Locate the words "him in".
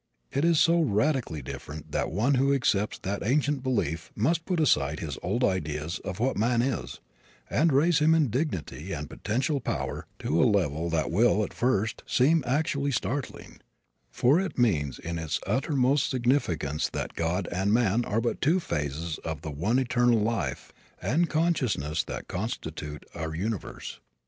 7.99-8.31